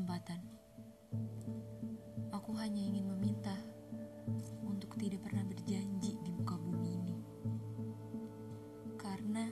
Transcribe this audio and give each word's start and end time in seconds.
kesempatan. 0.00 0.40
Aku 2.32 2.56
hanya 2.56 2.80
ingin 2.80 3.04
meminta 3.04 3.52
untuk 4.64 4.96
tidak 4.96 5.20
pernah 5.28 5.44
berjanji 5.44 6.16
di 6.24 6.30
muka 6.32 6.56
bumi 6.56 6.88
ini. 6.96 7.16
Karena 8.96 9.44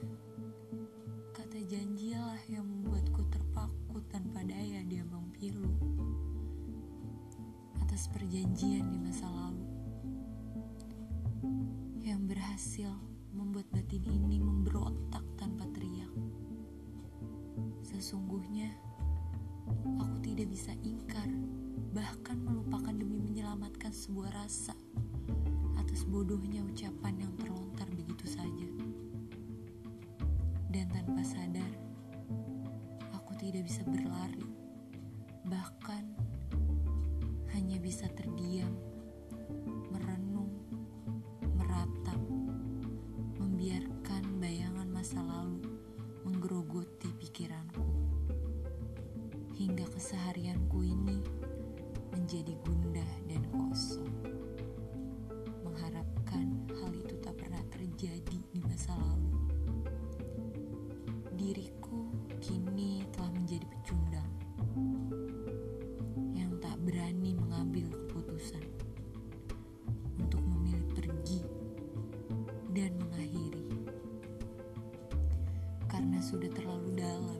kata 1.36 1.60
janjilah 1.68 2.40
yang 2.48 2.64
membuatku 2.64 3.28
terpaku 3.28 4.00
tanpa 4.08 4.40
daya 4.40 4.80
di 4.88 4.96
ambang 4.96 5.28
pilu. 5.36 5.68
Atas 7.84 8.08
perjanjian 8.08 8.88
di 8.88 8.96
masa 9.04 9.28
lalu. 9.28 9.68
Yang 12.08 12.20
berhasil 12.24 12.92
membuat 13.36 13.68
batin 13.68 14.00
ini 14.00 14.40
memberontak 14.40 15.27
bisa 20.48 20.72
ingkar, 20.80 21.28
bahkan 21.92 22.40
melupakan 22.40 22.96
demi 22.96 23.20
menyelamatkan 23.20 23.92
sebuah 23.92 24.32
rasa 24.32 24.72
atas 25.76 26.08
bodohnya 26.08 26.64
ucapan 26.64 27.20
yang 27.20 27.32
terlontar 27.36 27.84
begitu 27.92 28.24
saja. 28.24 28.68
Dan 30.72 30.88
tanpa 30.88 31.20
sadar, 31.20 31.72
aku 33.12 33.36
tidak 33.36 33.68
bisa 33.68 33.84
berlari, 33.84 34.48
bahkan 35.44 36.16
hanya 37.52 37.76
bisa 37.76 38.08
terdiam, 38.16 38.72
merenung, 39.92 40.56
meratap, 41.60 42.20
membiarkan 43.36 44.24
bayangan 44.40 44.88
masa 44.88 45.20
lalu 45.20 45.67
keseharianku 50.08 50.88
ini 50.88 51.20
menjadi 52.16 52.56
gundah 52.64 53.12
dan 53.28 53.44
kosong. 53.52 54.08
Mengharapkan 55.60 56.48
hal 56.80 56.96
itu 56.96 57.12
tak 57.20 57.36
pernah 57.36 57.60
terjadi 57.68 58.40
di 58.48 58.60
masa 58.64 58.96
lalu. 58.96 59.36
Diriku 61.36 62.08
kini 62.40 63.04
telah 63.12 63.36
menjadi 63.36 63.68
pecundang 63.68 64.32
yang 66.32 66.56
tak 66.56 66.80
berani 66.88 67.36
mengambil 67.36 67.92
keputusan 67.92 68.64
untuk 70.16 70.40
memilih 70.40 70.88
pergi 70.96 71.44
dan 72.72 72.96
mengakhiri 72.96 73.68
karena 75.84 76.16
sudah 76.24 76.48
terlalu 76.56 76.96
dalam 76.96 77.37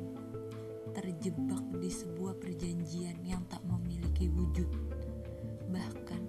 terjebak 1.18 1.82
di 1.82 1.90
sebuah 1.90 2.38
perjanjian 2.38 3.18
yang 3.26 3.42
tak 3.50 3.58
memiliki 3.66 4.30
wujud. 4.30 4.70
Bahkan 5.66 6.22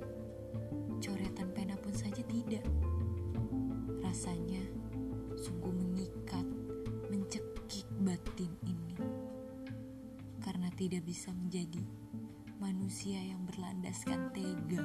coretan 0.97 1.53
pena 1.53 1.77
pun 1.77 1.93
saja 1.93 2.25
tidak. 2.25 2.65
Rasanya 4.01 4.65
sungguh 5.37 5.69
mengikat 5.69 6.41
mencekik 7.05 7.85
batin 8.01 8.49
ini. 8.65 8.97
Karena 10.41 10.73
tidak 10.73 11.05
bisa 11.05 11.29
menjadi 11.37 11.85
manusia 12.57 13.21
yang 13.21 13.45
berlandaskan 13.45 14.33
tega 14.33 14.81